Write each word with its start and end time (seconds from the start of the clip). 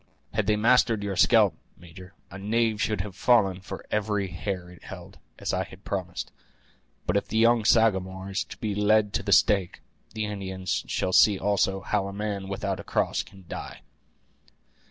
Had 0.33 0.47
they 0.47 0.55
mastered 0.55 1.03
your 1.03 1.15
scalp, 1.15 1.53
major, 1.77 2.15
a 2.31 2.39
knave 2.39 2.81
should 2.81 3.01
have 3.01 3.15
fallen 3.15 3.59
for 3.61 3.85
every 3.91 4.29
hair 4.29 4.67
it 4.71 4.85
held, 4.85 5.19
as 5.37 5.53
I 5.53 5.63
promised; 5.83 6.31
but 7.05 7.15
if 7.15 7.27
the 7.27 7.37
young 7.37 7.63
Sagamore 7.65 8.31
is 8.31 8.43
to 8.45 8.57
be 8.57 8.73
led 8.73 9.13
to 9.13 9.21
the 9.21 9.31
stake, 9.31 9.79
the 10.15 10.25
Indians 10.25 10.83
shall 10.87 11.13
see 11.13 11.37
also 11.37 11.81
how 11.81 12.07
a 12.07 12.13
man 12.13 12.47
without 12.47 12.79
a 12.79 12.83
cross 12.83 13.21
can 13.21 13.45
die." 13.47 13.81